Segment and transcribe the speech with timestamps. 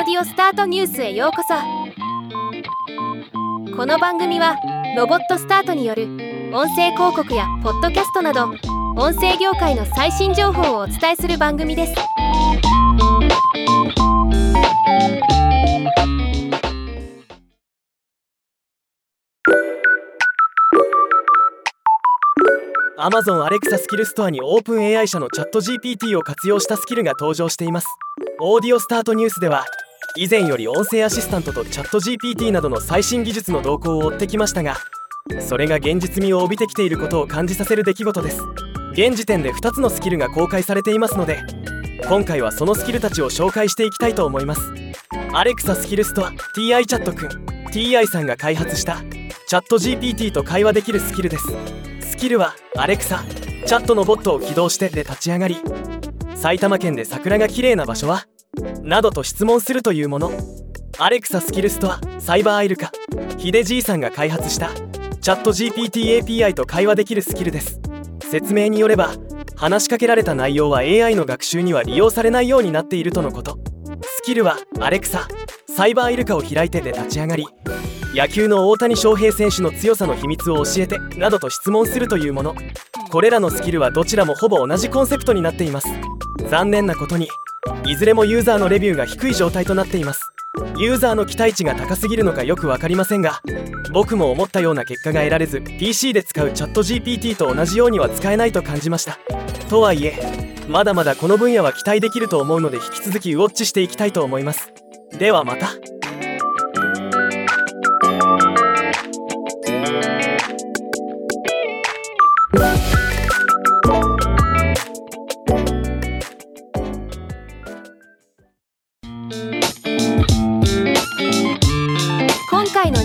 [0.00, 1.52] オスタートニュースへようこそ。
[3.76, 4.56] この番組は
[4.96, 6.04] ロボットスタートによる
[6.54, 8.46] 音声広告やポッドキャストなど
[8.96, 11.94] 音声業界の最新情報をお伝えする番組です。
[22.96, 27.86] アマゾンアレクサスキルストアにオープン AI 社のチャット GPT を活用したスキルが登場しています。
[28.42, 29.66] オーディオスタートニュースでは
[30.16, 34.76] 以前より音声アシスタントとチャット GPT などの最新技術の動向を追ってきましたが
[35.40, 38.42] それが現実味を帯びてきていることを感じさせる出来事です。
[38.92, 41.38] 現時点で2つのスキルが公開されていますので
[42.08, 44.72] 今回はそのスキルたちを紹介していきたいと思います。
[45.32, 47.28] アレクサスキルストア TI チャットくん
[47.70, 49.00] TI さんが開発した
[49.46, 51.46] チャット GPT と会話できるスキルです。
[52.00, 53.24] スキルはアレクサ
[53.64, 55.56] チャットのボットを起動してで立ち上がり
[56.34, 58.26] 埼玉県で桜が綺麗な場所は
[58.82, 60.32] などと質問するというもの。
[60.98, 62.92] アレクサスキルストアサイバーアイルカ
[63.38, 64.70] ヒデじいさんが開発した
[65.20, 67.80] チャット GPT API と会話できるスキルです。
[68.30, 69.10] 説明によれば
[69.56, 73.58] 話しかけられた内容は AI の学習には利用されないようになっているとのこと。
[74.02, 75.26] スキルはアレクサ
[75.68, 77.46] サイバーイルカを開いてで立ち上がり
[78.14, 82.54] 野球の大谷翔平選手の強さの秘密を教えてなどと質問するというもの。
[83.10, 85.88] これらのスキルはどちらもほぼ同じコンセプトになっています。
[86.48, 87.28] 残念なことに
[87.86, 90.32] いずれもユーザーのレビューが低い状態となっています。
[90.76, 93.40] ユーザーの期待値が高すぎるのかよく分かりませんが
[93.92, 99.18] 僕も思ったような結果が得られず PC で使うチャット GPT と同じようには使えないと感じました。
[99.68, 100.18] とはいえ
[100.68, 104.72] まだまだこの分野は期待できると思うので引き続きウォッチしていきたいと思います。
[105.18, 105.70] ではまた。